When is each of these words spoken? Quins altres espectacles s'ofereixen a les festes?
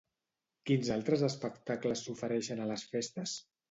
Quins 0.69 0.89
altres 0.95 1.25
espectacles 1.29 2.05
s'ofereixen 2.09 2.67
a 2.67 2.71
les 2.75 2.91
festes? 2.95 3.41